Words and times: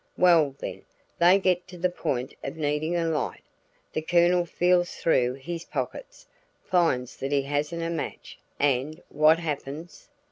Well, 0.17 0.55
then, 0.57 0.81
they 1.19 1.37
get 1.37 1.67
to 1.67 1.77
the 1.77 1.91
point 1.91 2.33
of 2.43 2.57
needing 2.57 2.95
a 2.95 3.05
light. 3.07 3.43
The 3.93 4.01
Colonel 4.01 4.47
feels 4.47 4.95
through 4.95 5.35
his 5.35 5.63
pockets, 5.65 6.25
finds 6.63 7.15
that 7.17 7.31
he 7.31 7.43
hasn't 7.43 7.83
a 7.83 7.89
match 7.91 8.39
and 8.59 8.99
what 9.09 9.37
happens?" 9.37 10.09